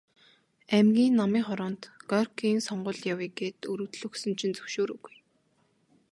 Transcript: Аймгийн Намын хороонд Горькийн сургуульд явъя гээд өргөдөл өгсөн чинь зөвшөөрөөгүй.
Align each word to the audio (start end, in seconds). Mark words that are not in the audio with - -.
Аймгийн 0.75 1.13
Намын 1.19 1.43
хороонд 1.47 1.81
Горькийн 2.11 2.59
сургуульд 2.67 3.03
явъя 3.13 3.29
гээд 3.39 3.59
өргөдөл 3.71 4.03
өгсөн 4.09 4.31
чинь 4.39 4.55
зөвшөөрөөгүй. 4.57 5.15